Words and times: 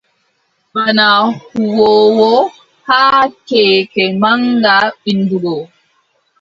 Bana 0.73 1.05
huwoowo 1.53 2.33
haa 2.87 3.21
keeke 3.47 4.03
maŋga 4.21 4.75
winndugo. 5.01 5.55